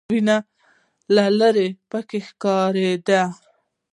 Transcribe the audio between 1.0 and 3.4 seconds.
له ليرې پکې ښکارېده.